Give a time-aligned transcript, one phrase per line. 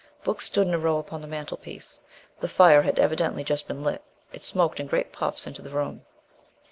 [0.23, 2.01] Books stood in a row upon the mantelpiece.
[2.39, 4.01] The fire had evidently just been lit.
[4.33, 6.07] It smoked in great puffs into the room.